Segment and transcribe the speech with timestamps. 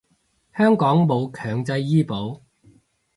[0.55, 2.41] 香港冇強制醫保